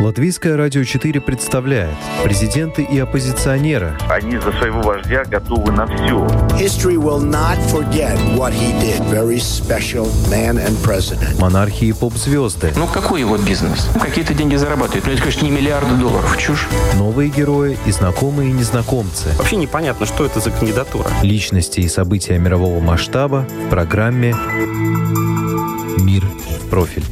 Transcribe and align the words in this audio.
Латвийское 0.00 0.56
радио 0.56 0.84
4 0.84 1.20
представляет 1.20 1.96
президенты 2.22 2.84
и 2.84 3.00
оппозиционеры. 3.00 3.98
Они 4.08 4.38
за 4.38 4.52
своего 4.52 4.80
вождя 4.80 5.24
готовы 5.24 5.72
на 5.72 5.88
все. 5.88 6.24
History 6.56 6.94
will 6.94 7.20
not 7.20 7.58
forget 7.68 8.16
what 8.36 8.52
he 8.52 8.72
did. 8.80 9.00
Very 9.10 9.40
special 9.40 10.06
man 10.30 10.56
and 10.56 10.76
president. 10.84 11.40
Монархи 11.40 11.86
и 11.86 11.92
поп-звезды. 11.92 12.72
Ну 12.76 12.86
какой 12.86 13.20
его 13.20 13.36
бизнес? 13.38 13.88
Какие-то 14.00 14.34
деньги 14.34 14.54
зарабатывает. 14.54 15.04
Ну 15.04 15.12
это, 15.14 15.20
конечно, 15.20 15.44
не 15.44 15.50
миллиарды 15.50 15.92
долларов. 15.96 16.38
Чушь. 16.38 16.68
Новые 16.94 17.28
герои 17.28 17.76
и 17.84 17.90
знакомые 17.90 18.50
и 18.50 18.52
незнакомцы. 18.52 19.30
Вообще 19.36 19.56
непонятно, 19.56 20.06
что 20.06 20.24
это 20.24 20.38
за 20.38 20.52
кандидатура. 20.52 21.08
Личности 21.22 21.80
и 21.80 21.88
события 21.88 22.38
мирового 22.38 22.78
масштаба 22.78 23.48
в 23.66 23.68
программе 23.68 24.32
«Мир 25.98 26.22
в 26.60 26.70
профиль». 26.70 27.04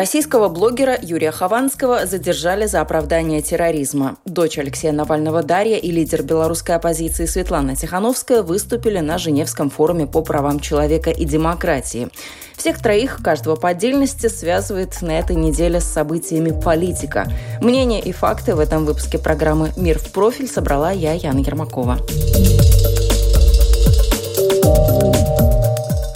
Российского 0.00 0.48
блогера 0.48 0.98
Юрия 1.02 1.30
Хованского 1.30 2.06
задержали 2.06 2.64
за 2.64 2.80
оправдание 2.80 3.42
терроризма. 3.42 4.16
Дочь 4.24 4.56
Алексея 4.56 4.92
Навального 4.92 5.42
Дарья 5.42 5.76
и 5.76 5.90
лидер 5.90 6.22
белорусской 6.22 6.74
оппозиции 6.74 7.26
Светлана 7.26 7.76
Тихановская 7.76 8.42
выступили 8.42 9.00
на 9.00 9.18
Женевском 9.18 9.68
форуме 9.68 10.06
по 10.06 10.22
правам 10.22 10.58
человека 10.58 11.10
и 11.10 11.26
демократии. 11.26 12.08
Всех 12.56 12.80
троих, 12.80 13.20
каждого 13.22 13.56
по 13.56 13.68
отдельности, 13.68 14.28
связывает 14.28 15.02
на 15.02 15.18
этой 15.18 15.36
неделе 15.36 15.80
с 15.80 15.84
событиями 15.84 16.58
политика. 16.58 17.30
Мнения 17.60 18.00
и 18.00 18.12
факты 18.12 18.54
в 18.54 18.58
этом 18.58 18.86
выпуске 18.86 19.18
программы 19.18 19.70
«Мир 19.76 19.98
в 19.98 20.12
профиль» 20.12 20.48
собрала 20.48 20.92
я, 20.92 21.12
Яна 21.12 21.40
Ермакова. 21.40 21.98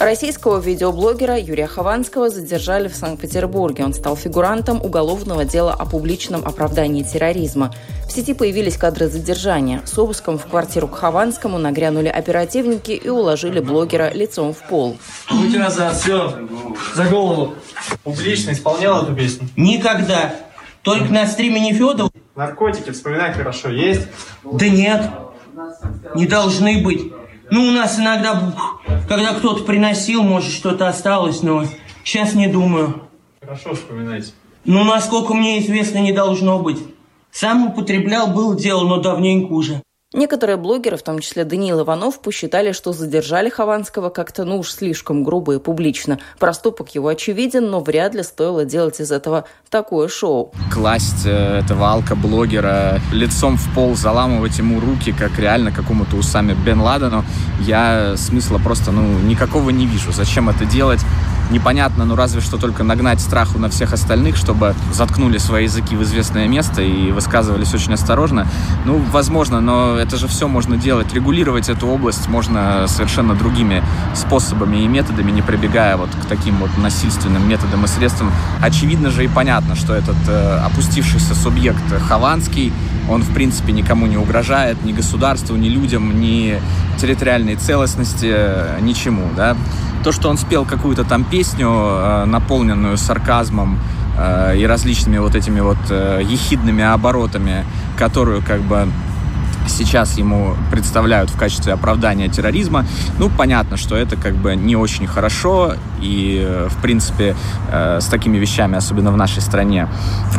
Российского 0.05 0.59
видеоблогера 0.59 1.35
Юрия 1.39 1.65
Хованского 1.65 2.29
задержали 2.29 2.87
в 2.87 2.95
Санкт-Петербурге. 2.95 3.85
Он 3.85 3.93
стал 3.95 4.15
фигурантом 4.15 4.79
уголовного 4.79 5.45
дела 5.45 5.73
о 5.73 5.87
публичном 5.87 6.45
оправдании 6.45 7.01
терроризма. 7.01 7.73
В 8.07 8.11
сети 8.11 8.35
появились 8.35 8.77
кадры 8.77 9.07
задержания. 9.07 9.81
С 9.83 9.97
обыском 9.97 10.37
в 10.37 10.45
квартиру 10.45 10.87
к 10.87 10.93
Хованскому 10.93 11.57
нагрянули 11.57 12.07
оперативники 12.07 12.91
и 12.91 13.09
уложили 13.09 13.59
блогера 13.59 14.13
лицом 14.13 14.53
в 14.53 14.59
пол. 14.67 14.95
Руки 15.27 15.57
назад, 15.57 15.95
все, 15.95 16.37
за 16.93 17.05
голову. 17.05 17.55
Публично 18.03 18.51
исполнял 18.51 19.01
эту 19.01 19.15
песню? 19.15 19.49
Никогда. 19.55 20.35
Только 20.83 21.11
на 21.11 21.25
стриме 21.25 21.59
не 21.59 21.73
Федор. 21.73 22.11
Наркотики, 22.35 22.91
вспоминай 22.91 23.33
хорошо, 23.33 23.69
есть? 23.69 24.05
Да 24.43 24.69
нет. 24.69 25.09
Не 26.13 26.27
должны 26.27 26.83
быть. 26.83 27.11
Ну, 27.51 27.67
у 27.67 27.71
нас 27.71 27.99
иногда, 27.99 28.53
когда 29.07 29.33
кто-то 29.33 29.63
приносил, 29.63 30.23
может, 30.23 30.51
что-то 30.51 30.87
осталось, 30.87 31.43
но 31.43 31.65
сейчас 32.03 32.33
не 32.33 32.47
думаю. 32.47 33.01
Хорошо 33.39 33.75
вспоминайте. 33.75 34.31
Ну, 34.65 34.83
насколько 34.83 35.33
мне 35.33 35.59
известно, 35.59 35.99
не 35.99 36.11
должно 36.11 36.59
быть. 36.59 36.79
Сам 37.31 37.67
употреблял, 37.67 38.27
был 38.27 38.55
дело, 38.55 38.87
но 38.87 38.97
давненько 38.97 39.51
уже. 39.51 39.83
Некоторые 40.13 40.57
блогеры, 40.57 40.97
в 40.97 41.01
том 41.01 41.19
числе 41.19 41.45
Даниил 41.45 41.81
Иванов, 41.81 42.21
посчитали, 42.21 42.73
что 42.73 42.93
задержали 42.93 43.49
Хованского 43.49 44.09
как-то, 44.09 44.45
ну 44.45 44.59
уж 44.59 44.71
слишком 44.71 45.23
грубо 45.23 45.55
и 45.55 45.59
публично. 45.59 46.19
Проступок 46.37 46.93
его 46.93 47.07
очевиден, 47.07 47.71
но 47.71 47.79
вряд 47.79 48.13
ли 48.13 48.21
стоило 48.21 48.65
делать 48.65 48.99
из 49.01 49.11
этого 49.11 49.45
такое 49.71 50.07
шоу. 50.07 50.53
Класть 50.71 51.25
э, 51.25 51.59
этого 51.59 51.91
алка-блогера 51.91 53.01
лицом 53.11 53.57
в 53.57 53.73
пол, 53.73 53.95
заламывать 53.95 54.59
ему 54.59 54.79
руки, 54.79 55.11
как 55.11 55.39
реально 55.39 55.71
какому-то 55.71 56.17
Усаме 56.17 56.53
Бен 56.53 56.81
Ладену, 56.81 57.25
я 57.61 58.15
смысла 58.15 58.59
просто, 58.59 58.91
ну, 58.91 59.01
никакого 59.19 59.71
не 59.71 59.87
вижу. 59.87 60.11
Зачем 60.11 60.49
это 60.49 60.65
делать? 60.65 61.01
Непонятно, 61.51 62.05
ну 62.05 62.15
разве 62.15 62.41
что 62.41 62.57
только 62.57 62.83
нагнать 62.83 63.21
страху 63.21 63.59
на 63.59 63.69
всех 63.69 63.93
остальных, 63.93 64.35
чтобы 64.35 64.75
заткнули 64.93 65.37
свои 65.37 65.63
языки 65.63 65.95
в 65.95 66.03
известное 66.03 66.47
место 66.47 66.81
и 66.81 67.11
высказывались 67.11 67.73
очень 67.73 67.93
осторожно. 67.93 68.47
Ну, 68.85 69.01
возможно, 69.11 69.61
но 69.61 69.97
это 69.97 70.17
же 70.17 70.27
все 70.27 70.47
можно 70.47 70.77
делать. 70.77 71.13
Регулировать 71.13 71.69
эту 71.69 71.87
область 71.87 72.27
можно 72.27 72.85
совершенно 72.87 73.35
другими 73.35 73.83
способами 74.13 74.77
и 74.77 74.87
методами, 74.87 75.31
не 75.31 75.41
прибегая 75.41 75.97
вот 75.97 76.09
к 76.09 76.25
таким 76.27 76.57
вот 76.57 76.71
насильственным 76.77 77.47
методам 77.47 77.85
и 77.85 77.87
средствам. 77.87 78.31
Очевидно 78.61 79.09
же 79.09 79.25
и 79.25 79.27
понятно, 79.27 79.75
что 79.75 79.93
этот 79.93 80.17
э, 80.27 80.59
опустившийся 80.65 81.35
субъект 81.35 81.83
Хованский, 82.07 82.73
он 83.09 83.21
в 83.21 83.33
принципе 83.33 83.71
никому 83.71 84.07
не 84.07 84.17
угрожает, 84.17 84.83
ни 84.83 84.91
государству, 84.91 85.55
ни 85.55 85.69
людям, 85.69 86.19
ни 86.19 86.59
территориальной 86.99 87.55
целостности, 87.55 88.31
э, 88.31 88.79
ничему, 88.81 89.29
да 89.35 89.55
то, 90.05 90.11
что 90.11 90.29
он 90.29 90.37
спел 90.37 90.65
какую-то 90.65 91.03
там 91.03 91.23
песню, 91.23 91.67
э, 91.67 92.25
наполненную 92.25 92.95
сарказмом 92.95 93.79
э, 94.15 94.55
и 94.55 94.67
различными 94.67 95.17
вот 95.17 95.33
этими 95.33 95.61
вот 95.61 95.79
э, 95.89 96.21
ехидными 96.23 96.83
оборотами, 96.83 97.65
которую 97.97 98.43
как 98.43 98.61
бы 98.61 98.87
сейчас 99.67 100.17
ему 100.17 100.55
представляют 100.71 101.29
в 101.29 101.37
качестве 101.37 101.73
оправдания 101.73 102.29
терроризма, 102.29 102.85
ну, 103.17 103.29
понятно, 103.29 103.77
что 103.77 103.95
это 103.95 104.15
как 104.15 104.35
бы 104.35 104.55
не 104.55 104.75
очень 104.75 105.07
хорошо, 105.07 105.75
и, 106.01 106.43
э, 106.45 106.67
в 106.69 106.81
принципе, 106.81 107.35
э, 107.71 107.99
с 108.01 108.05
такими 108.05 108.37
вещами, 108.37 108.77
особенно 108.77 109.11
в 109.11 109.17
нашей 109.17 109.41
стране, 109.41 109.87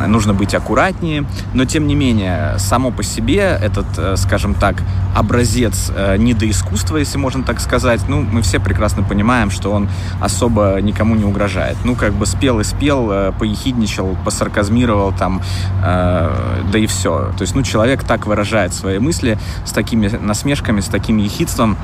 нужно 0.07 0.35
быть 0.35 0.55
аккуратнее, 0.55 1.25
но, 1.55 1.65
тем 1.65 1.87
не 1.87 1.95
менее, 1.95 2.55
само 2.59 2.91
по 2.91 3.03
себе 3.03 3.59
этот, 3.61 3.87
э, 3.99 4.17
скажем 4.17 4.55
так, 4.55 4.77
образец 5.15 5.91
недоискусства, 6.19 6.99
если 6.99 7.17
можно 7.17 7.43
так 7.43 7.61
сказать, 7.61 8.03
ну, 8.09 8.21
мы 8.21 8.43
все 8.43 8.61
прекрасно 8.61 9.03
понимаем, 9.03 9.51
что 9.51 9.73
он 9.73 9.89
особо 10.21 10.79
никому 10.83 11.15
не 11.15 11.25
угрожает. 11.25 11.77
Ну, 11.85 11.95
как 11.95 12.13
бы 12.13 12.27
спел 12.27 12.61
и 12.61 12.65
спел, 12.65 13.33
поехидничал, 13.39 14.15
посарказмировал 14.25 15.13
там, 15.13 15.41
да 15.81 16.79
и 16.79 16.87
все. 16.87 17.33
То 17.37 17.43
есть, 17.43 17.55
ну, 17.55 17.63
человек 17.63 18.05
так 18.05 18.27
выражает 18.27 18.75
свои 18.75 18.99
мысли, 18.99 19.16
мысли, 19.17 19.39
с 19.65 19.73
такими 19.73 20.09
насмешками, 20.09 20.81
с 20.81 20.87
таким 20.87 21.19
ехидством. 21.19 21.77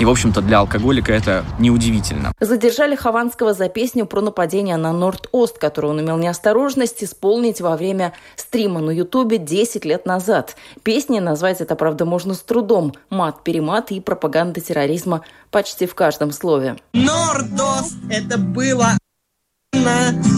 И, 0.00 0.04
в 0.04 0.10
общем-то, 0.10 0.42
для 0.42 0.58
алкоголика 0.58 1.12
это 1.12 1.44
неудивительно. 1.60 2.32
Задержали 2.40 2.96
Хованского 2.96 3.54
за 3.54 3.68
песню 3.68 4.06
про 4.06 4.20
нападение 4.22 4.76
на 4.76 4.92
Норд-Ост, 4.92 5.58
которую 5.58 5.92
он 5.92 6.00
имел 6.00 6.16
неосторожность 6.16 7.04
исполнить 7.04 7.60
во 7.60 7.76
время 7.76 8.12
стрима 8.34 8.80
на 8.80 8.90
Ютубе 8.90 9.38
10 9.38 9.84
лет 9.84 10.04
назад. 10.04 10.56
Песни 10.82 11.20
назвать 11.20 11.60
это, 11.60 11.76
правда, 11.76 12.06
можно 12.06 12.34
с 12.34 12.40
трудом. 12.40 12.94
Мат-перемат 13.08 13.92
и 13.92 14.00
пропаганда 14.00 14.60
терроризма 14.60 15.20
почти 15.52 15.86
в 15.86 15.94
каждом 15.94 16.32
слове. 16.32 16.76
Норд-Ост– 16.92 17.94
это 18.10 18.36
было 18.36 18.98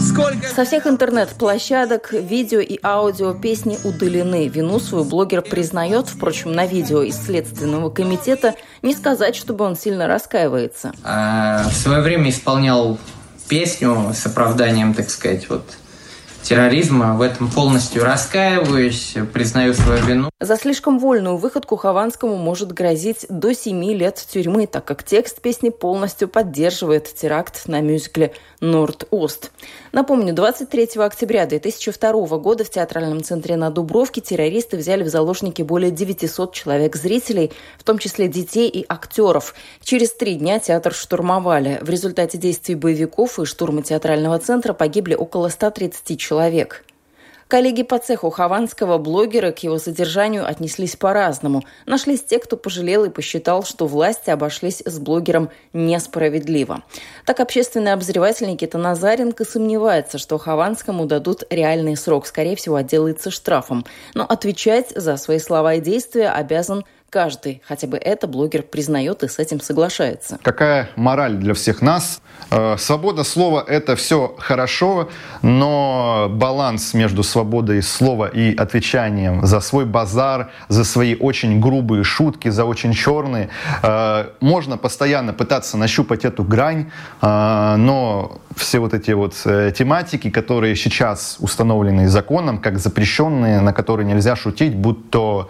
Сколько... 0.09 0.47
Со 0.47 0.65
всех 0.65 0.87
интернет-площадок 0.87 2.11
видео 2.13 2.59
и 2.59 2.79
аудио 2.83 3.33
песни 3.33 3.77
удалены. 3.83 4.47
Вину 4.47 4.79
свою 4.79 5.03
блогер 5.03 5.41
признает, 5.41 6.07
впрочем, 6.07 6.53
на 6.53 6.65
видео 6.65 7.01
из 7.01 7.15
Следственного 7.23 7.89
комитета 7.89 8.55
не 8.81 8.93
сказать, 8.93 9.35
чтобы 9.35 9.65
он 9.65 9.75
сильно 9.75 10.07
раскаивается. 10.07 10.91
А, 11.03 11.63
в 11.69 11.73
свое 11.73 12.01
время 12.01 12.29
исполнял 12.29 12.97
песню 13.47 14.11
с 14.13 14.25
оправданием, 14.25 14.93
так 14.93 15.09
сказать, 15.09 15.49
вот 15.49 15.63
терроризма. 16.47 17.15
В 17.17 17.21
этом 17.21 17.49
полностью 17.49 18.03
раскаиваюсь, 18.03 19.15
признаю 19.33 19.73
свою 19.73 20.05
вину. 20.05 20.29
За 20.39 20.55
слишком 20.55 20.97
вольную 20.97 21.35
выходку 21.35 21.75
Хованскому 21.75 22.37
может 22.37 22.71
грозить 22.71 23.25
до 23.27 23.53
7 23.53 23.83
лет 23.93 24.15
тюрьмы, 24.15 24.65
так 24.65 24.85
как 24.85 25.03
текст 25.03 25.41
песни 25.41 25.69
полностью 25.69 26.29
поддерживает 26.29 27.13
теракт 27.13 27.67
на 27.67 27.81
мюзикле 27.81 28.33
«Норд-Ост». 28.61 29.51
Напомню, 29.91 30.33
23 30.33 30.89
октября 30.97 31.47
2002 31.47 32.37
года 32.37 32.63
в 32.63 32.69
театральном 32.69 33.23
центре 33.23 33.57
на 33.57 33.69
Дубровке 33.69 34.21
террористы 34.21 34.77
взяли 34.77 35.03
в 35.03 35.09
заложники 35.09 35.63
более 35.63 35.91
900 35.91 36.53
человек-зрителей, 36.53 37.51
в 37.77 37.83
том 37.83 37.97
числе 37.97 38.27
детей 38.27 38.69
и 38.69 38.85
актеров. 38.87 39.53
Через 39.81 40.13
три 40.13 40.35
дня 40.35 40.59
театр 40.59 40.93
штурмовали. 40.93 41.79
В 41.81 41.89
результате 41.89 42.37
действий 42.37 42.75
боевиков 42.75 43.37
и 43.39 43.45
штурма 43.45 43.81
театрального 43.81 44.39
центра 44.39 44.73
погибли 44.73 45.15
около 45.15 45.49
130 45.49 46.17
человек 46.19 46.36
человек. 46.37 46.83
Коллеги 47.47 47.83
по 47.83 47.97
цеху 47.97 48.29
Хованского, 48.29 48.97
блогеры, 48.97 49.53
к 49.53 49.59
его 49.59 49.79
содержанию 49.79 50.45
отнеслись 50.45 50.97
по-разному. 50.97 51.63
Нашлись 51.85 52.21
те, 52.21 52.39
кто 52.39 52.57
пожалел 52.57 53.05
и 53.05 53.09
посчитал, 53.09 53.63
что 53.63 53.87
власти 53.87 54.29
обошлись 54.29 54.83
с 54.85 54.99
блогером 54.99 55.49
несправедливо. 55.71 56.83
Так 57.25 57.39
общественный 57.39 57.93
обозреватель 57.93 58.47
Никита 58.49 58.77
Назаренко 58.77 59.45
сомневается, 59.45 60.17
что 60.17 60.37
Хованскому 60.37 61.05
дадут 61.05 61.43
реальный 61.49 61.95
срок. 61.95 62.27
Скорее 62.27 62.57
всего, 62.57 62.75
отделается 62.75 63.31
штрафом. 63.31 63.85
Но 64.13 64.25
отвечать 64.25 64.91
за 64.93 65.15
свои 65.15 65.39
слова 65.39 65.75
и 65.75 65.81
действия 65.81 66.29
обязан 66.29 66.83
Каждый, 67.09 67.61
хотя 67.65 67.87
бы 67.87 67.97
это 67.97 68.27
блогер 68.27 68.63
признает 68.63 69.23
и 69.23 69.29
с 69.29 69.39
этим 69.39 69.61
соглашается. 69.61 70.39
Какая 70.43 70.89
мораль 70.97 71.35
для 71.35 71.53
всех 71.53 71.81
нас? 71.81 72.21
Э, 72.51 72.75
свобода 72.77 73.23
слова– 73.23 73.63
это 73.67 73.95
все 73.95 74.35
хорошо, 74.37 75.07
но 75.41 76.27
баланс 76.29 76.93
между 76.93 77.23
свободой 77.23 77.81
слова 77.81 78.25
и 78.27 78.53
отвечанием 78.53 79.45
за 79.45 79.61
свой 79.61 79.85
базар, 79.85 80.51
за 80.67 80.83
свои 80.83 81.15
очень 81.15 81.61
грубые 81.61 82.03
шутки, 82.03 82.49
за 82.49 82.65
очень 82.65 82.91
черные, 82.91 83.47
э, 83.83 84.25
можно 84.41 84.77
постоянно 84.77 85.31
пытаться 85.31 85.77
нащупать 85.77 86.25
эту 86.25 86.43
грань, 86.43 86.91
э, 87.21 87.75
но 87.77 88.41
все 88.53 88.79
вот 88.79 88.93
эти 88.93 89.11
вот 89.11 89.33
тематики, 89.33 90.29
которые 90.29 90.75
сейчас 90.75 91.37
установлены 91.39 92.09
законом, 92.09 92.57
как 92.57 92.79
запрещенные, 92.79 93.61
на 93.61 93.71
которые 93.71 94.05
нельзя 94.05 94.35
шутить, 94.35 94.75
будь 94.75 95.09
то 95.09 95.49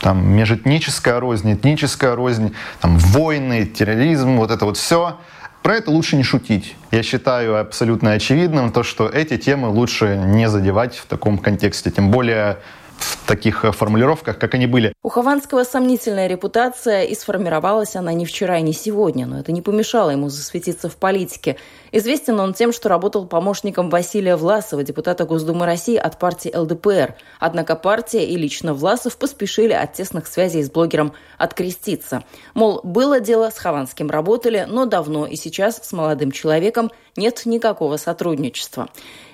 там 0.00 0.26
межэтническая 0.34 1.20
рознь, 1.20 1.54
этническая 1.54 2.14
рознь, 2.14 2.54
там 2.80 2.98
войны, 2.98 3.66
терроризм, 3.66 4.36
вот 4.36 4.50
это 4.50 4.64
вот 4.64 4.76
все. 4.76 5.18
Про 5.62 5.76
это 5.76 5.90
лучше 5.90 6.16
не 6.16 6.22
шутить. 6.22 6.76
Я 6.90 7.02
считаю 7.02 7.60
абсолютно 7.60 8.12
очевидным 8.12 8.70
то, 8.70 8.82
что 8.82 9.08
эти 9.08 9.36
темы 9.36 9.68
лучше 9.68 10.16
не 10.16 10.48
задевать 10.48 10.96
в 10.96 11.06
таком 11.06 11.38
контексте. 11.38 11.90
Тем 11.90 12.10
более 12.10 12.58
в 13.00 13.26
таких 13.26 13.64
э, 13.64 13.72
формулировках, 13.72 14.38
как 14.38 14.54
они 14.54 14.66
были. 14.66 14.92
У 15.02 15.08
Хованского 15.08 15.64
сомнительная 15.64 16.26
репутация, 16.26 17.04
и 17.04 17.14
сформировалась 17.14 17.96
она 17.96 18.12
не 18.12 18.26
вчера 18.26 18.58
и 18.58 18.62
не 18.62 18.72
сегодня, 18.72 19.26
но 19.26 19.38
это 19.40 19.52
не 19.52 19.62
помешало 19.62 20.10
ему 20.10 20.28
засветиться 20.28 20.88
в 20.88 20.96
политике. 20.96 21.56
Известен 21.92 22.38
он 22.40 22.54
тем, 22.54 22.72
что 22.72 22.88
работал 22.88 23.26
помощником 23.26 23.90
Василия 23.90 24.36
Власова, 24.36 24.82
депутата 24.82 25.24
Госдумы 25.24 25.66
России 25.66 25.96
от 25.96 26.18
партии 26.18 26.54
ЛДПР. 26.54 27.14
Однако 27.40 27.76
партия 27.76 28.26
и 28.26 28.36
лично 28.36 28.74
Власов 28.74 29.16
поспешили 29.16 29.72
от 29.72 29.94
тесных 29.94 30.26
связей 30.26 30.62
с 30.62 30.70
блогером 30.70 31.12
откреститься. 31.38 32.24
Мол, 32.54 32.80
было 32.82 33.20
дело, 33.20 33.50
с 33.50 33.58
Хованским 33.58 34.10
работали, 34.10 34.66
но 34.68 34.84
давно 34.84 35.26
и 35.26 35.36
сейчас 35.36 35.80
с 35.82 35.92
молодым 35.92 36.30
человеком 36.30 36.90
нет 37.18 37.42
никакого 37.44 37.98
сотрудничества. 37.98 38.88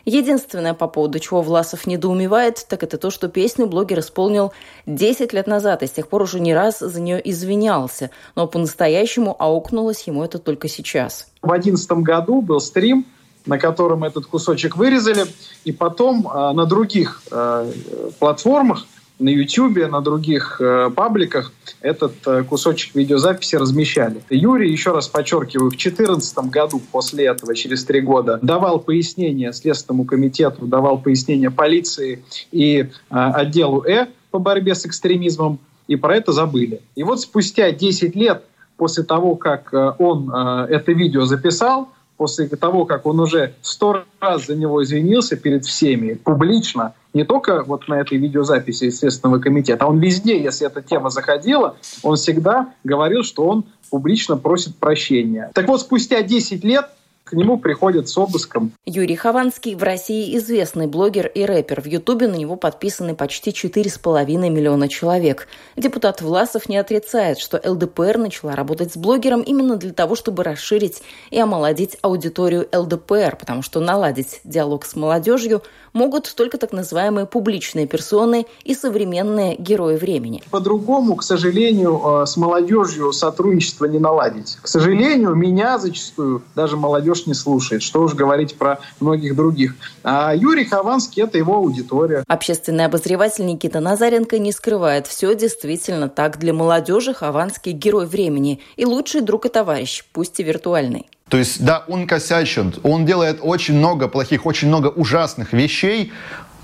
Единственное, 0.04 0.74
по 0.74 0.88
поводу 0.88 1.18
чего 1.18 1.40
Власов 1.40 1.86
недоумевает, 1.86 2.66
так 2.68 2.82
это 2.82 2.98
то, 2.98 3.10
что 3.10 3.28
песню 3.28 3.66
блогер 3.66 4.00
исполнил 4.00 4.52
10 4.86 5.32
лет 5.32 5.46
назад, 5.46 5.82
и 5.82 5.86
с 5.86 5.90
тех 5.90 6.08
пор 6.08 6.22
уже 6.22 6.40
не 6.40 6.52
раз 6.52 6.80
за 6.80 7.00
нее 7.00 7.20
извинялся. 7.30 8.10
Но 8.34 8.46
по-настоящему 8.46 9.34
аукнулось 9.38 10.02
ему 10.06 10.24
это 10.24 10.38
только 10.38 10.68
сейчас. 10.68 11.28
В 11.40 11.48
2011 11.48 11.90
году 12.04 12.42
был 12.42 12.60
стрим, 12.60 13.06
на 13.46 13.58
котором 13.58 14.04
этот 14.04 14.26
кусочек 14.26 14.76
вырезали, 14.76 15.26
и 15.64 15.72
потом 15.72 16.26
э, 16.26 16.52
на 16.52 16.66
других 16.66 17.22
э, 17.30 17.72
платформах 18.18 18.86
на 19.18 19.28
YouTube, 19.28 19.88
на 19.90 20.00
других 20.00 20.60
э, 20.60 20.90
пабликах 20.90 21.52
этот 21.80 22.14
э, 22.26 22.42
кусочек 22.42 22.94
видеозаписи 22.94 23.56
размещали. 23.56 24.20
Юрий, 24.28 24.70
еще 24.70 24.92
раз 24.92 25.08
подчеркиваю, 25.08 25.70
в 25.70 25.76
2014 25.76 26.38
году 26.50 26.80
после 26.90 27.26
этого, 27.26 27.54
через 27.54 27.84
три 27.84 28.00
года, 28.00 28.38
давал 28.42 28.80
пояснение 28.80 29.52
Следственному 29.52 30.04
комитету, 30.04 30.66
давал 30.66 30.98
пояснение 30.98 31.50
полиции 31.50 32.24
и 32.50 32.80
э, 32.80 32.86
отделу 33.10 33.82
Э 33.82 34.06
по 34.30 34.40
борьбе 34.40 34.74
с 34.74 34.84
экстремизмом, 34.84 35.60
и 35.86 35.94
про 35.94 36.16
это 36.16 36.32
забыли. 36.32 36.80
И 36.96 37.04
вот 37.04 37.20
спустя 37.20 37.70
10 37.70 38.16
лет 38.16 38.42
после 38.76 39.04
того, 39.04 39.36
как 39.36 39.72
э, 39.72 39.92
он 39.98 40.28
э, 40.34 40.66
это 40.70 40.92
видео 40.92 41.24
записал, 41.24 41.88
после 42.16 42.46
того, 42.48 42.84
как 42.84 43.06
он 43.06 43.20
уже 43.20 43.54
сто 43.62 44.04
раз 44.20 44.46
за 44.46 44.56
него 44.56 44.82
извинился 44.82 45.36
перед 45.36 45.64
всеми, 45.64 46.14
публично, 46.14 46.94
не 47.14 47.24
только 47.24 47.62
вот 47.62 47.88
на 47.88 47.94
этой 47.94 48.18
видеозаписи 48.18 48.90
Следственного 48.90 49.40
комитета, 49.40 49.84
а 49.84 49.88
он 49.88 50.00
везде, 50.00 50.42
если 50.42 50.66
эта 50.66 50.82
тема 50.82 51.10
заходила, 51.10 51.76
он 52.02 52.16
всегда 52.16 52.74
говорил, 52.82 53.22
что 53.22 53.46
он 53.46 53.64
публично 53.90 54.36
просит 54.36 54.76
прощения. 54.76 55.50
Так 55.54 55.68
вот, 55.68 55.80
спустя 55.80 56.22
10 56.22 56.64
лет 56.64 56.86
к 57.24 57.32
нему 57.32 57.58
приходят 57.58 58.08
с 58.08 58.18
обыском. 58.18 58.72
Юрий 58.84 59.16
Хованский 59.16 59.74
в 59.74 59.82
России 59.82 60.36
известный 60.36 60.86
блогер 60.86 61.26
и 61.26 61.44
рэпер. 61.44 61.80
В 61.80 61.86
Ютубе 61.86 62.28
на 62.28 62.34
него 62.34 62.56
подписаны 62.56 63.14
почти 63.14 63.50
4,5 63.50 64.26
миллиона 64.50 64.88
человек. 64.88 65.48
Депутат 65.74 66.20
Власов 66.20 66.68
не 66.68 66.76
отрицает, 66.76 67.38
что 67.38 67.60
ЛДПР 67.64 68.18
начала 68.18 68.54
работать 68.54 68.92
с 68.92 68.96
блогером 68.98 69.40
именно 69.40 69.76
для 69.76 69.94
того, 69.94 70.16
чтобы 70.16 70.44
расширить 70.44 71.02
и 71.30 71.40
омолодить 71.40 71.96
аудиторию 72.02 72.68
ЛДПР, 72.70 73.36
потому 73.40 73.62
что 73.62 73.80
наладить 73.80 74.40
диалог 74.44 74.84
с 74.84 74.94
молодежью 74.94 75.62
могут 75.94 76.34
только 76.34 76.58
так 76.58 76.72
называемые 76.72 77.24
публичные 77.24 77.86
персоны 77.86 78.46
и 78.64 78.74
современные 78.74 79.56
герои 79.56 79.96
времени. 79.96 80.42
По-другому, 80.50 81.16
к 81.16 81.22
сожалению, 81.22 82.22
э, 82.22 82.26
с 82.26 82.36
молодежью 82.36 83.12
сотрудничество 83.12 83.86
не 83.86 83.98
наладить. 83.98 84.58
К 84.60 84.68
сожалению, 84.68 85.34
меня 85.34 85.78
зачастую 85.78 86.42
даже 86.54 86.76
молодежь 86.76 87.13
не 87.26 87.34
слушает. 87.34 87.82
Что 87.82 88.02
уж 88.02 88.14
говорить 88.14 88.56
про 88.56 88.80
многих 89.00 89.34
других. 89.36 89.74
А 90.02 90.34
Юрий 90.34 90.64
Хованский– 90.64 91.22
это 91.24 91.38
его 91.38 91.56
аудитория. 91.56 92.24
Общественный 92.26 92.84
обозреватель 92.84 93.46
Никита 93.46 93.80
Назаренко 93.80 94.38
не 94.38 94.52
скрывает. 94.52 95.06
Все 95.06 95.34
действительно 95.34 96.08
так. 96.08 96.38
Для 96.38 96.52
молодежи 96.52 97.14
Хованский– 97.14 97.72
герой 97.72 98.06
времени 98.06 98.60
и 98.76 98.84
лучший 98.84 99.20
друг 99.20 99.46
и 99.46 99.48
товарищ, 99.48 100.04
пусть 100.12 100.40
и 100.40 100.42
виртуальный. 100.42 101.06
То 101.28 101.38
есть, 101.38 101.64
да, 101.64 101.84
он 101.88 102.06
косячен, 102.06 102.74
он 102.82 103.06
делает 103.06 103.38
очень 103.40 103.74
много 103.74 104.08
плохих, 104.08 104.46
очень 104.46 104.68
много 104.68 104.88
ужасных 104.88 105.52
вещей, 105.52 106.12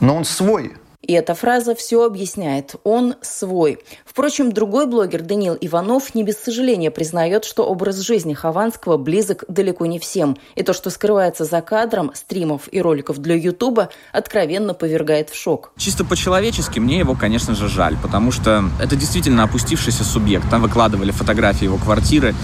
но 0.01 0.17
он 0.17 0.25
свой. 0.25 0.75
И 1.03 1.15
эта 1.15 1.35
фраза 1.35 1.75
все 1.75 2.05
объясняет. 2.05 2.75
Он 2.85 3.15
свой. 3.23 3.79
Впрочем, 4.05 4.53
другой 4.53 4.87
блогер 4.87 5.23
Даниил 5.23 5.57
Иванов 5.59 6.15
не 6.15 6.25
без 6.25 6.37
сожаления 6.37 6.91
признает, 6.91 7.47
что 7.47 7.65
образ 7.65 8.01
жизни 8.01 8.35
Хованского 8.35 8.99
близок 8.99 9.45
далеко 9.49 9.87
не 9.87 9.99
всем. 9.99 10.37
И 10.57 10.63
то, 10.63 10.75
что 10.75 10.91
скрывается 10.91 11.47
за 11.47 11.63
кадром 11.63 12.13
стримов 12.15 12.69
и 12.71 12.83
роликов 12.83 13.19
для 13.19 13.35
Ютуба, 13.35 13.89
откровенно 14.13 14.75
повергает 14.75 15.31
в 15.31 15.35
шок. 15.35 15.73
Чисто 15.79 16.05
по-человечески 16.05 16.79
мне 16.79 16.99
его, 16.99 17.15
конечно 17.15 17.55
же, 17.55 17.69
жаль, 17.69 17.97
потому 18.03 18.31
что 18.31 18.65
это 18.79 18.95
действительно 18.95 19.45
опустившийся 19.45 20.05
субъект. 20.05 20.51
Там 20.51 20.61
выкладывали 20.61 21.13
фотографии 21.13 21.65
его 21.65 21.79
квартиры. 21.79 22.35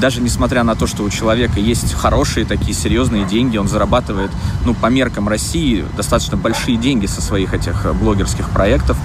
Даже 0.00 0.20
несмотря 0.20 0.64
на 0.64 0.74
то, 0.74 0.86
что 0.86 1.02
у 1.02 1.08
человека 1.08 1.60
есть 1.60 1.94
хорошие 1.94 2.44
такие 2.44 2.74
серьезные 2.74 3.24
деньги, 3.24 3.56
он 3.56 3.68
зарабатывает, 3.68 4.30
ну, 4.66 4.74
по 4.74 4.88
меркам 4.88 5.28
России, 5.28 5.84
достаточно 5.96 6.36
большие 6.36 6.76
деньги 6.76 7.06
со 7.06 7.22
своих 7.22 7.54
этих 7.54 7.86
блогерских 8.02 8.50
проектов, 8.50 8.96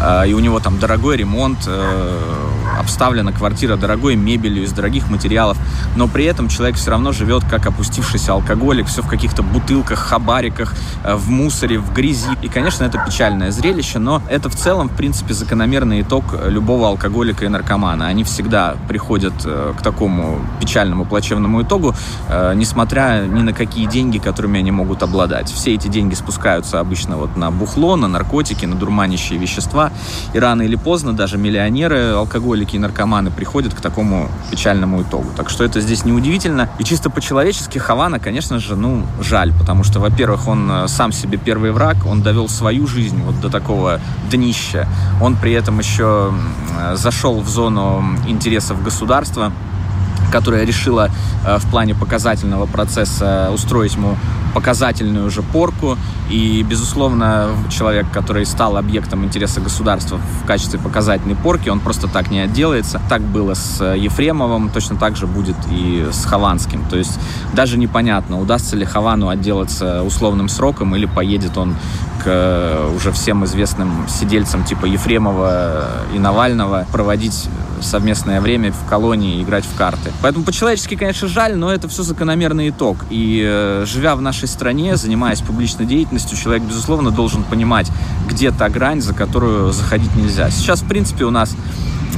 а, 0.00 0.24
и 0.24 0.32
у 0.34 0.38
него 0.38 0.60
там 0.60 0.78
дорогой 0.78 1.16
ремонт, 1.16 1.58
э, 1.66 2.18
обставлена 2.82 3.32
квартира 3.32 3.76
дорогой 3.76 4.16
мебелью, 4.16 4.64
из 4.64 4.72
дорогих 4.72 5.08
материалов, 5.08 5.56
но 5.96 6.08
при 6.08 6.24
этом 6.24 6.48
человек 6.48 6.76
все 6.76 6.90
равно 6.90 7.12
живет 7.12 7.44
как 7.48 7.66
опустившийся 7.66 8.32
алкоголик, 8.32 8.86
все 8.86 9.02
в 9.02 9.08
каких-то 9.08 9.42
бутылках, 9.42 9.98
хабариках, 9.98 10.74
э, 11.04 11.14
в 11.14 11.30
мусоре, 11.30 11.78
в 11.78 11.92
грязи. 11.92 12.36
И, 12.42 12.48
конечно, 12.48 12.84
это 12.84 13.02
печальное 13.04 13.50
зрелище, 13.50 13.98
но 13.98 14.22
это 14.28 14.48
в 14.48 14.54
целом, 14.54 14.88
в 14.88 14.96
принципе, 14.96 15.34
закономерный 15.34 16.02
итог 16.02 16.24
любого 16.46 16.88
алкоголика 16.88 17.44
и 17.44 17.48
наркомана. 17.48 18.06
Они 18.06 18.24
всегда 18.24 18.76
приходят 18.88 19.34
э, 19.44 19.72
к 19.78 19.82
такому 19.82 20.40
печальному, 20.60 21.04
плачевному 21.04 21.62
итогу, 21.62 21.94
несмотря 22.54 23.24
ни 23.26 23.42
на 23.42 23.52
какие 23.52 23.86
деньги, 23.86 24.18
которыми 24.18 24.58
они 24.58 24.70
могут 24.70 25.02
обладать. 25.02 25.50
Все 25.50 25.74
эти 25.74 25.88
деньги 25.88 26.14
спускаются 26.14 26.80
обычно 26.80 27.16
вот 27.16 27.36
на 27.36 27.50
бухло, 27.50 27.96
на 27.96 28.08
наркотики, 28.08 28.66
на 28.66 28.74
дурманящие 28.76 29.38
вещества. 29.38 29.90
И 30.34 30.38
рано 30.38 30.62
или 30.62 30.76
поздно 30.76 31.12
даже 31.12 31.38
миллионеры, 31.38 32.12
алкоголики 32.12 32.71
и 32.76 32.78
наркоманы 32.78 33.30
приходят 33.30 33.74
к 33.74 33.80
такому 33.80 34.28
печальному 34.50 35.02
итогу. 35.02 35.26
Так 35.36 35.50
что 35.50 35.64
это 35.64 35.80
здесь 35.80 36.04
неудивительно. 36.04 36.68
И 36.78 36.84
чисто 36.84 37.10
по-человечески 37.10 37.78
Хавана, 37.78 38.18
конечно 38.18 38.58
же, 38.58 38.76
ну, 38.76 39.04
жаль, 39.20 39.52
потому 39.52 39.84
что, 39.84 40.00
во-первых, 40.00 40.48
он 40.48 40.70
э, 40.70 40.88
сам 40.88 41.12
себе 41.12 41.38
первый 41.38 41.72
враг, 41.72 41.96
он 42.06 42.22
довел 42.22 42.48
свою 42.48 42.86
жизнь 42.86 43.20
вот 43.22 43.40
до 43.40 43.50
такого 43.50 44.00
днища. 44.30 44.86
Он 45.20 45.36
при 45.36 45.52
этом 45.52 45.78
еще 45.78 46.32
зашел 46.94 47.40
в 47.40 47.48
зону 47.48 48.04
интересов 48.26 48.82
государства, 48.82 49.52
которая 50.32 50.64
решила 50.64 51.10
э, 51.44 51.58
в 51.58 51.70
плане 51.70 51.94
показательного 51.94 52.66
процесса 52.66 53.50
устроить 53.52 53.94
ему 53.94 54.16
показательную 54.54 55.30
же 55.30 55.42
порку. 55.42 55.96
И, 56.30 56.64
безусловно, 56.68 57.50
человек, 57.70 58.06
который 58.12 58.46
стал 58.46 58.76
объектом 58.76 59.24
интереса 59.24 59.60
государства 59.60 60.18
в 60.18 60.46
качестве 60.46 60.78
показательной 60.78 61.36
порки, 61.36 61.68
он 61.68 61.80
просто 61.80 62.08
так 62.08 62.30
не 62.30 62.40
отделается. 62.40 63.00
Так 63.08 63.22
было 63.22 63.54
с 63.54 63.82
Ефремовым, 63.94 64.70
точно 64.70 64.96
так 64.96 65.16
же 65.16 65.26
будет 65.26 65.56
и 65.70 66.06
с 66.10 66.24
Хованским. 66.24 66.84
То 66.88 66.96
есть 66.96 67.18
даже 67.52 67.78
непонятно, 67.78 68.40
удастся 68.40 68.76
ли 68.76 68.84
Ховану 68.84 69.28
отделаться 69.28 70.02
условным 70.02 70.48
сроком 70.48 70.96
или 70.96 71.06
поедет 71.06 71.58
он 71.58 71.74
к 72.22 72.26
э, 72.26 72.92
уже 72.96 73.12
всем 73.12 73.44
известным 73.44 74.06
сидельцам 74.08 74.64
типа 74.64 74.86
Ефремова 74.86 75.88
и 76.14 76.18
Навального 76.18 76.86
проводить 76.92 77.48
совместное 77.82 78.40
время 78.40 78.72
в 78.72 78.88
колонии 78.88 79.42
играть 79.42 79.64
в 79.64 79.76
карты. 79.76 80.12
Поэтому 80.22 80.44
по-человечески, 80.44 80.96
конечно, 80.96 81.28
жаль, 81.28 81.56
но 81.56 81.72
это 81.72 81.88
все 81.88 82.02
закономерный 82.02 82.70
итог. 82.70 82.98
И 83.10 83.42
э, 83.44 83.84
живя 83.86 84.16
в 84.16 84.22
нашей 84.22 84.48
стране, 84.48 84.96
занимаясь 84.96 85.40
публичной 85.40 85.86
деятельностью, 85.86 86.38
человек, 86.38 86.62
безусловно, 86.62 87.10
должен 87.10 87.44
понимать, 87.44 87.90
где 88.28 88.50
та 88.50 88.68
грань, 88.68 89.00
за 89.00 89.14
которую 89.14 89.72
заходить 89.72 90.14
нельзя. 90.16 90.50
Сейчас, 90.50 90.82
в 90.82 90.88
принципе, 90.88 91.24
у 91.24 91.30
нас 91.30 91.54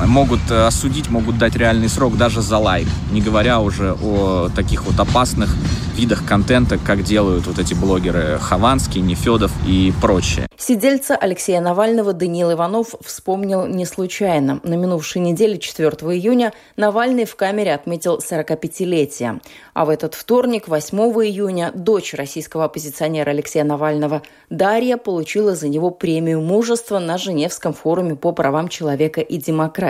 могут 0.07 0.41
э, 0.51 0.67
осудить, 0.67 1.11
могут 1.11 1.39
дать 1.39 1.57
реальный 1.57 1.89
срок 1.89 2.17
даже 2.17 2.43
за 2.43 2.59
лайк, 2.59 2.89
не 3.13 3.21
говоря 3.21 3.61
уже 3.61 3.95
о 4.03 4.49
таких 4.55 4.85
вот 4.85 4.99
опасных 4.99 5.55
видах 5.95 6.27
контента, 6.27 6.79
как 6.79 7.03
делают 7.03 7.47
вот 7.47 7.59
эти 7.59 7.75
блогеры 7.75 8.39
Хованский, 8.41 9.01
Нефедов 9.01 9.53
и 9.67 9.93
прочие. 10.01 10.47
Сидельца 10.57 11.15
Алексея 11.15 11.61
Навального 11.61 12.13
Даниил 12.13 12.53
Иванов 12.53 12.95
вспомнил 13.01 13.67
не 13.67 13.85
случайно. 13.85 14.61
На 14.65 14.75
минувшей 14.75 15.23
неделе, 15.23 15.59
4 15.59 15.89
июня, 15.91 16.53
Навальный 16.77 17.25
в 17.25 17.37
камере 17.37 17.75
отметил 17.75 18.19
45-летие. 18.19 19.41
А 19.73 19.85
в 19.85 19.91
этот 19.91 20.15
вторник, 20.15 20.69
8 20.69 20.99
июня, 20.99 21.71
дочь 21.75 22.15
российского 22.15 22.65
оппозиционера 22.65 23.31
Алексея 23.31 23.65
Навального 23.65 24.23
Дарья 24.51 24.97
получила 24.97 25.55
за 25.55 25.69
него 25.69 25.91
премию 25.91 26.41
мужества 26.41 26.99
на 26.99 27.19
Женевском 27.19 27.73
форуме 27.73 28.17
по 28.17 28.33
правам 28.33 28.69
человека 28.69 29.21
и 29.21 29.37
демократии. 29.37 29.84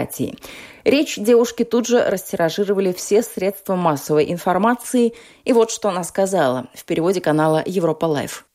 Речь 0.84 1.16
девушки 1.16 1.64
тут 1.64 1.86
же 1.86 2.04
растиражировали 2.08 2.92
все 2.92 3.22
средства 3.22 3.74
массовой 3.74 4.30
информации. 4.30 5.14
И 5.44 5.52
вот 5.52 5.70
что 5.70 5.88
она 5.88 6.04
сказала 6.04 6.68
в 6.74 6.84
переводе 6.84 7.20
канала 7.20 7.62
Европа 7.64 8.06
Лайф. 8.06 8.46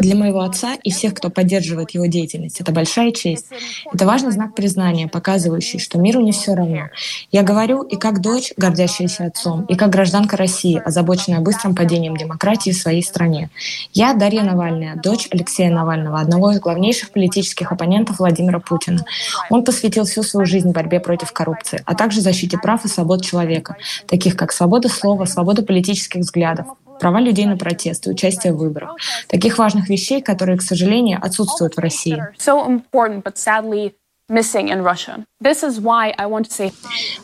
Для 0.00 0.16
моего 0.16 0.40
отца 0.40 0.76
и 0.82 0.90
всех, 0.90 1.12
кто 1.12 1.28
поддерживает 1.28 1.90
его 1.90 2.06
деятельность, 2.06 2.62
это 2.62 2.72
большая 2.72 3.12
честь. 3.12 3.44
Это 3.92 4.06
важный 4.06 4.30
знак 4.30 4.54
признания, 4.54 5.06
показывающий, 5.06 5.78
что 5.78 5.98
миру 5.98 6.22
не 6.22 6.32
все 6.32 6.54
равно. 6.54 6.88
Я 7.30 7.42
говорю 7.42 7.82
и 7.82 7.96
как 7.96 8.22
дочь, 8.22 8.54
гордящаяся 8.56 9.26
отцом, 9.26 9.66
и 9.66 9.74
как 9.74 9.90
гражданка 9.90 10.38
России, 10.38 10.80
озабоченная 10.82 11.40
быстрым 11.40 11.74
падением 11.74 12.16
демократии 12.16 12.70
в 12.70 12.76
своей 12.78 13.02
стране. 13.02 13.50
Я 13.92 14.14
Дарья 14.14 14.44
Навальная, 14.44 14.96
дочь 14.96 15.28
Алексея 15.30 15.70
Навального, 15.70 16.20
одного 16.20 16.52
из 16.52 16.60
главнейших 16.60 17.10
политических 17.10 17.70
оппонентов 17.70 18.20
Владимира 18.20 18.60
Путина. 18.60 19.04
Он 19.50 19.62
посвятил 19.62 20.06
всю 20.06 20.22
свою 20.22 20.46
жизнь 20.46 20.70
борьбе 20.70 21.00
против 21.00 21.34
коррупции, 21.34 21.82
а 21.84 21.94
также 21.94 22.22
защите 22.22 22.56
прав 22.56 22.86
и 22.86 22.88
свобод 22.88 23.22
человека, 23.26 23.76
таких 24.06 24.36
как 24.36 24.52
свобода 24.52 24.88
слова, 24.88 25.26
свобода 25.26 25.62
политических 25.62 26.20
взглядов, 26.20 26.68
права 26.98 27.20
людей 27.20 27.46
на 27.46 27.56
протест 27.56 28.06
и 28.06 28.10
участие 28.10 28.52
в 28.52 28.56
выборах. 28.56 28.96
Таких 29.28 29.58
важных 29.58 29.88
вещей, 29.88 30.22
которые, 30.22 30.58
к 30.58 30.62
сожалению, 30.62 31.18
отсутствуют 31.22 31.76
в 31.76 31.80
России. 31.80 32.22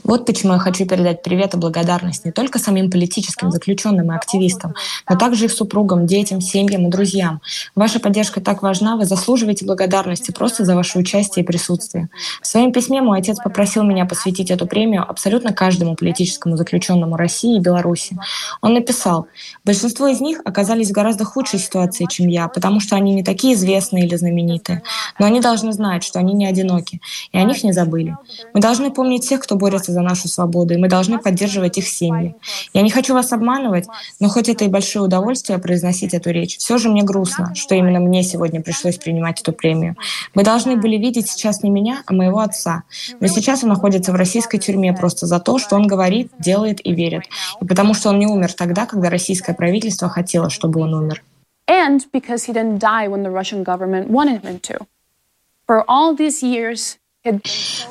Вот 0.04 0.24
почему 0.24 0.54
я 0.54 0.58
хочу 0.58 0.86
передать 0.86 1.22
привет 1.22 1.52
и 1.52 1.58
благодарность 1.58 2.24
не 2.24 2.32
только 2.32 2.58
самим 2.58 2.90
политическим 2.90 3.50
заключенным 3.50 4.10
и 4.10 4.16
активистам, 4.16 4.74
но 5.06 5.18
также 5.18 5.44
их 5.44 5.52
супругам, 5.52 6.06
детям, 6.06 6.40
семьям 6.40 6.86
и 6.86 6.90
друзьям. 6.90 7.42
Ваша 7.74 8.00
поддержка 8.00 8.40
так 8.40 8.62
важна, 8.62 8.96
вы 8.96 9.04
заслуживаете 9.04 9.66
благодарности 9.66 10.30
просто 10.30 10.64
за 10.64 10.74
ваше 10.76 10.98
участие 10.98 11.42
и 11.42 11.46
присутствие. 11.46 12.08
В 12.40 12.46
своем 12.46 12.72
письме 12.72 13.02
мой 13.02 13.18
отец 13.18 13.36
попросил 13.42 13.82
меня 13.82 14.06
посвятить 14.06 14.50
эту 14.50 14.66
премию 14.66 15.04
абсолютно 15.06 15.52
каждому 15.52 15.96
политическому 15.96 16.56
заключенному 16.56 17.18
России 17.18 17.56
и 17.56 17.60
Беларуси. 17.60 18.16
Он 18.62 18.72
написал, 18.72 19.26
большинство 19.62 20.06
из 20.08 20.22
них 20.22 20.40
оказались 20.46 20.88
в 20.88 20.92
гораздо 20.92 21.24
худшей 21.24 21.58
ситуации, 21.58 22.06
чем 22.08 22.28
я, 22.28 22.48
потому 22.48 22.80
что 22.80 22.96
они 22.96 23.12
не 23.12 23.22
такие 23.22 23.54
известные 23.54 24.06
или 24.06 24.16
знаменитые, 24.16 24.82
но 25.18 25.26
они 25.26 25.40
должны 25.40 25.72
знать, 25.72 26.02
что 26.02 26.18
они 26.18 26.32
не 26.32 26.46
одиноки, 26.46 26.93
и 27.32 27.38
о 27.38 27.44
них 27.44 27.64
не 27.64 27.72
забыли. 27.72 28.16
Мы 28.52 28.60
должны 28.60 28.90
помнить 28.90 29.28
тех, 29.28 29.40
кто 29.40 29.56
борется 29.56 29.92
за 29.92 30.00
нашу 30.00 30.28
свободу, 30.28 30.74
и 30.74 30.76
мы 30.76 30.88
должны 30.88 31.18
поддерживать 31.18 31.78
их 31.78 31.88
семьи. 31.88 32.34
Я 32.72 32.82
не 32.82 32.90
хочу 32.90 33.14
вас 33.14 33.32
обманывать, 33.32 33.86
но 34.20 34.28
хоть 34.28 34.48
это 34.48 34.64
и 34.64 34.68
большое 34.68 35.04
удовольствие 35.04 35.58
произносить 35.58 36.14
эту 36.14 36.30
речь, 36.30 36.58
все 36.58 36.78
же 36.78 36.88
мне 36.88 37.02
грустно, 37.02 37.54
что 37.54 37.74
именно 37.74 38.00
мне 38.00 38.22
сегодня 38.22 38.60
пришлось 38.60 38.96
принимать 38.96 39.40
эту 39.40 39.52
премию. 39.52 39.96
Мы 40.34 40.44
должны 40.44 40.76
были 40.76 40.96
видеть 40.96 41.28
сейчас 41.28 41.62
не 41.62 41.70
меня, 41.70 42.02
а 42.06 42.12
моего 42.12 42.40
отца. 42.40 42.84
Но 43.20 43.26
сейчас 43.26 43.62
он 43.62 43.70
находится 43.70 44.12
в 44.12 44.16
российской 44.16 44.58
тюрьме 44.58 44.92
просто 44.92 45.26
за 45.26 45.40
то, 45.40 45.58
что 45.58 45.76
он 45.76 45.86
говорит, 45.86 46.30
делает 46.38 46.84
и 46.84 46.92
верит. 46.92 47.24
И 47.60 47.64
потому 47.64 47.94
что 47.94 48.10
он 48.10 48.18
не 48.18 48.26
умер 48.26 48.52
тогда, 48.52 48.86
когда 48.86 49.10
российское 49.10 49.54
правительство 49.54 50.08
хотело, 50.08 50.50
чтобы 50.50 50.80
он 50.80 50.94
умер. 50.94 51.22
And 51.66 52.00
because 52.12 52.44
he 52.44 52.52
didn't 52.52 52.78
die 52.78 53.08
when 53.08 53.22
the 53.22 53.30
Russian 53.30 53.64
government 53.64 54.10
wanted 54.10 54.42
him 54.42 54.60
to. 54.60 54.86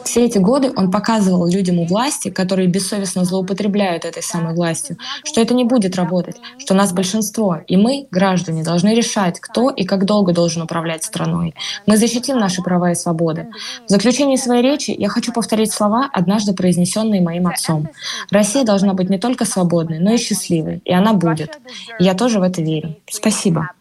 Все 0.03 0.25
эти 0.25 0.37
годы 0.37 0.71
он 0.75 0.91
показывал 0.91 1.47
людям 1.47 1.79
у 1.79 1.85
власти, 1.85 2.29
которые 2.29 2.67
бессовестно 2.67 3.25
злоупотребляют 3.25 4.05
этой 4.05 4.21
самой 4.21 4.53
властью, 4.53 4.97
что 5.23 5.41
это 5.41 5.55
не 5.55 5.63
будет 5.63 5.95
работать, 5.95 6.35
что 6.59 6.75
нас 6.75 6.93
большинство, 6.93 7.57
и 7.67 7.75
мы, 7.75 8.07
граждане, 8.11 8.63
должны 8.63 8.93
решать, 8.93 9.39
кто 9.39 9.71
и 9.71 9.85
как 9.85 10.05
долго 10.05 10.33
должен 10.33 10.61
управлять 10.61 11.03
страной. 11.03 11.55
Мы 11.87 11.97
защитим 11.97 12.37
наши 12.37 12.61
права 12.61 12.91
и 12.91 12.95
свободы. 12.95 13.49
В 13.87 13.89
заключении 13.89 14.35
своей 14.35 14.61
речи 14.61 14.91
я 14.95 15.09
хочу 15.09 15.33
повторить 15.33 15.71
слова, 15.71 16.07
однажды 16.13 16.53
произнесенные 16.53 17.21
моим 17.21 17.47
отцом. 17.47 17.89
Россия 18.29 18.63
должна 18.63 18.93
быть 18.93 19.09
не 19.09 19.17
только 19.17 19.45
свободной, 19.45 19.97
но 19.97 20.13
и 20.13 20.17
счастливой, 20.17 20.83
и 20.85 20.93
она 20.93 21.13
будет. 21.13 21.59
И 21.99 22.03
я 22.03 22.13
тоже 22.13 22.39
в 22.39 22.43
это 22.43 22.61
верю. 22.61 22.97
Спасибо. 23.09 23.71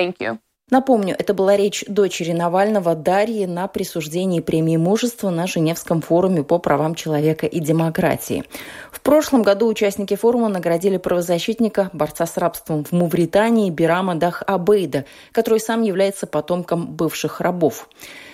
Thank 0.00 0.16
you. 0.20 0.38
Напомню, 0.70 1.16
это 1.18 1.34
была 1.34 1.56
речь 1.56 1.84
дочери 1.88 2.30
Навального 2.30 2.94
Дарьи 2.94 3.44
на 3.44 3.66
присуждении 3.66 4.38
премии 4.38 4.76
мужества 4.76 5.28
на 5.28 5.48
Женевском 5.48 6.00
форуме 6.00 6.44
по 6.44 6.58
правам 6.58 6.94
человека 6.94 7.46
и 7.46 7.58
демократии. 7.58 8.44
В 8.92 9.00
прошлом 9.00 9.42
году 9.42 9.66
участники 9.66 10.14
форума 10.14 10.48
наградили 10.48 10.96
правозащитника, 10.96 11.90
борца 11.92 12.24
с 12.24 12.36
рабством 12.36 12.84
в 12.84 12.92
Мавритании 12.92 13.68
Бирама 13.68 14.14
Дах 14.14 14.44
Абейда, 14.46 15.06
который 15.32 15.58
сам 15.58 15.82
является 15.82 16.28
потомком 16.28 16.86
бывших 16.86 17.40
рабов. 17.40 17.88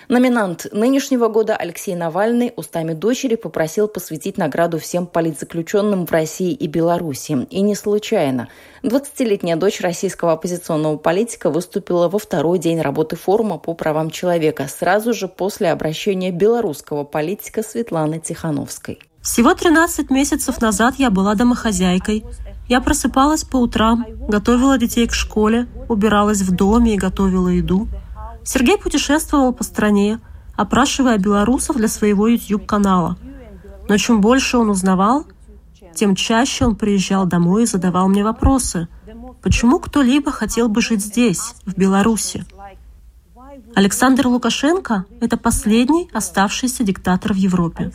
Номинант 0.09 0.67
нынешнего 0.71 1.27
года 1.27 1.57
Алексей 1.57 1.93
Навальный 1.93 2.53
устами 2.55 2.93
дочери 2.93 3.35
попросил 3.35 3.89
посвятить 3.89 4.37
награду 4.37 4.79
всем 4.79 5.05
политзаключенным 5.05 6.05
в 6.05 6.11
России 6.11 6.53
и 6.53 6.65
Беларуси. 6.67 7.45
И 7.49 7.59
не 7.59 7.75
случайно. 7.75 8.47
20-летняя 8.83 9.57
дочь 9.57 9.81
российского 9.81 10.31
оппозиционного 10.31 10.95
политика 10.95 11.49
выступила 11.49 12.07
во 12.07 12.19
второй 12.19 12.57
день 12.57 12.79
работы 12.79 13.17
форума 13.17 13.57
по 13.57 13.73
правам 13.73 14.09
человека, 14.09 14.69
сразу 14.69 15.13
же 15.13 15.27
после 15.27 15.71
обращения 15.71 16.31
белорусского 16.31 17.03
политика 17.03 17.61
Светланы 17.61 18.19
Тихановской. 18.21 18.99
Всего 19.21 19.53
13 19.53 20.09
месяцев 20.09 20.61
назад 20.61 20.95
я 20.97 21.09
была 21.09 21.35
домохозяйкой. 21.35 22.23
Я 22.69 22.79
просыпалась 22.79 23.43
по 23.43 23.57
утрам, 23.57 24.05
готовила 24.29 24.77
детей 24.77 25.05
к 25.05 25.13
школе, 25.13 25.67
убиралась 25.89 26.41
в 26.41 26.55
доме 26.55 26.93
и 26.93 26.97
готовила 26.97 27.49
еду– 27.49 27.89
Сергей 28.47 28.77
путешествовал 28.77 29.51
по 29.51 29.65
стране, 29.65 30.21
опрашивая 30.55 31.17
белорусов 31.17 31.75
для 31.75 31.89
своего 31.89 32.29
YouTube-канала. 32.29 33.17
Но 33.89 33.97
чем 33.97 34.21
больше 34.21 34.57
он 34.57 34.69
узнавал, 34.69 35.25
тем 35.93 36.15
чаще 36.15 36.63
он 36.63 36.77
приезжал 36.77 37.25
домой 37.25 37.63
и 37.63 37.65
задавал 37.65 38.07
мне 38.07 38.23
вопросы. 38.23 38.87
Почему 39.41 39.79
кто-либо 39.79 40.31
хотел 40.31 40.69
бы 40.69 40.81
жить 40.81 41.01
здесь, 41.01 41.55
в 41.65 41.77
Беларуси? 41.77 42.45
Александр 43.75 44.27
Лукашенко– 44.27 45.03
это 45.19 45.35
последний 45.35 46.09
оставшийся 46.13 46.85
диктатор 46.85 47.33
в 47.33 47.35
Европе. 47.35 47.91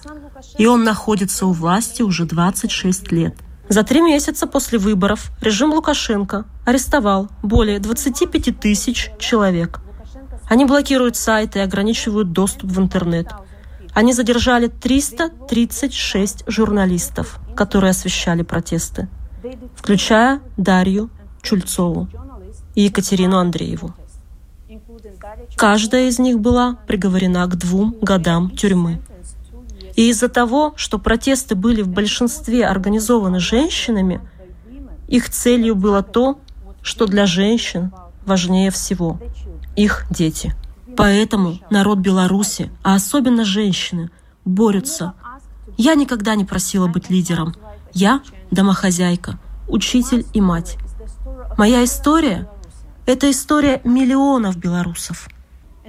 И 0.58 0.66
он 0.66 0.84
находится 0.84 1.46
у 1.46 1.52
власти 1.52 2.02
уже 2.02 2.26
26 2.26 3.10
лет. 3.10 3.34
За 3.70 3.84
три 3.84 4.02
месяца 4.02 4.46
после 4.46 4.78
выборов 4.78 5.30
режим 5.40 5.72
Лукашенко 5.72 6.44
арестовал 6.66 7.30
более 7.42 7.78
25 7.78 8.60
тысяч 8.60 9.10
человек– 9.18 9.80
они 10.52 10.66
блокируют 10.66 11.16
сайты 11.16 11.60
и 11.60 11.62
ограничивают 11.62 12.32
доступ 12.32 12.72
в 12.72 12.78
интернет. 12.78 13.26
Они 13.94 14.12
задержали 14.12 14.66
336 14.66 16.44
журналистов, 16.46 17.40
которые 17.56 17.92
освещали 17.92 18.42
протесты, 18.42 19.08
включая 19.74 20.42
Дарью 20.58 21.08
Чульцову 21.40 22.06
и 22.74 22.82
Екатерину 22.82 23.38
Андрееву. 23.38 23.94
Каждая 25.56 26.08
из 26.08 26.18
них 26.18 26.38
была 26.38 26.76
приговорена 26.86 27.46
к 27.46 27.56
двум 27.56 27.96
годам 28.02 28.50
тюрьмы. 28.50 29.00
И 29.96 30.10
из-за 30.10 30.28
того, 30.28 30.74
что 30.76 30.98
протесты 30.98 31.54
были 31.54 31.80
в 31.80 31.88
большинстве 31.88 32.66
организованы 32.66 33.40
женщинами, 33.40 34.20
их 35.08 35.30
целью 35.30 35.76
было 35.76 36.02
то, 36.02 36.40
что 36.82 37.06
для 37.06 37.24
женщин 37.24 37.90
важнее 38.26 38.70
всего 38.70 39.18
их 39.76 40.06
дети. 40.10 40.54
Поэтому 40.96 41.58
народ 41.70 41.98
Беларуси, 41.98 42.70
а 42.82 42.94
особенно 42.94 43.44
женщины, 43.44 44.10
борются. 44.44 45.14
Я 45.76 45.94
никогда 45.94 46.34
не 46.34 46.44
просила 46.44 46.86
быть 46.86 47.08
лидером. 47.10 47.54
Я 47.94 48.22
домохозяйка, 48.50 49.38
учитель 49.68 50.26
и 50.32 50.40
мать. 50.40 50.76
Моя 51.56 51.84
история— 51.84 52.48
это 53.06 53.30
история 53.30 53.80
миллионов 53.84 54.56
белорусов. 54.56 55.28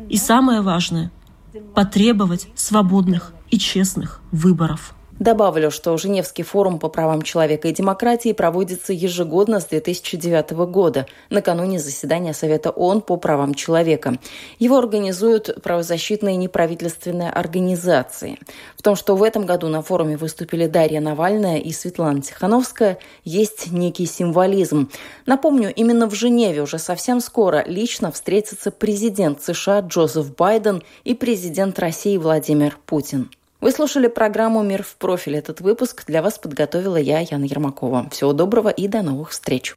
И 0.10 0.18
самое 0.18 0.62
важное— 0.62 1.12
потребовать 1.76 2.48
свободных 2.56 3.34
и 3.50 3.60
честных 3.60 4.22
выборов. 4.32 4.96
Добавлю, 5.20 5.70
что 5.70 5.96
Женевский 5.96 6.42
форум 6.42 6.80
по 6.80 6.90
правам 6.90 7.22
человека 7.22 7.68
и 7.68 7.72
демократии 7.72 8.34
проводится 8.34 8.94
ежегодно 8.94 9.60
с 9.60 9.66
2009 9.66 10.52
года, 10.66 11.06
накануне 11.30 11.80
заседания 11.80 12.34
Совета 12.34 12.72
ООН 12.72 13.02
по 13.02 13.18
правам 13.18 13.54
человека. 13.54 14.18
Его 14.58 14.80
организуют 14.80 15.62
правозащитные 15.62 16.36
неправительственные 16.36 17.30
организации. 17.30 18.40
В 18.76 18.82
том, 18.82 18.96
что 18.96 19.16
в 19.16 19.22
этом 19.22 19.46
году 19.46 19.68
на 19.68 19.84
форуме 19.84 20.18
выступили 20.18 20.66
Дарья 20.66 21.00
Навальная 21.00 21.60
и 21.60 21.72
Светлана 21.72 22.22
Тихановская, 22.24 22.98
есть 23.24 23.72
некий 23.72 24.08
символизм. 24.08 24.90
Напомню, 25.28 25.72
именно 25.72 26.10
в 26.10 26.16
Женеве 26.16 26.64
уже 26.64 26.80
совсем 26.80 27.20
скоро 27.20 27.64
лично 27.68 28.12
встретятся 28.12 28.72
президент 28.72 29.44
США 29.44 29.82
Джозеф 29.82 30.36
Байден 30.36 30.82
и 31.04 31.14
президент 31.14 31.78
России 31.78 32.18
Владимир 32.18 32.80
Путин. 32.88 33.30
Вы 33.64 33.72
слушали 33.72 34.08
программу 34.08 34.62
«Мир 34.62 34.84
в 34.84 34.98
профиль». 34.98 35.38
Этот 35.38 35.62
выпуск 35.62 36.04
для 36.06 36.22
вас 36.22 36.38
подготовила 36.38 36.98
я, 36.98 37.22
Яна 37.22 37.46
Ермакова. 37.46 38.10
Всего 38.10 38.34
доброго 38.34 38.68
и 38.68 38.90
до 38.90 39.02
новых 39.04 39.30
встреч. 39.30 39.74